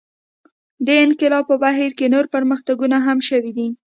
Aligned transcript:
دې 0.85 0.95
انقلاب 1.05 1.43
په 1.49 1.55
بهیر 1.63 1.91
کې 1.97 2.11
نور 2.13 2.25
پرمختګونه 2.35 2.97
هم 3.05 3.17
شوي 3.29 3.51
دي. 3.57 3.67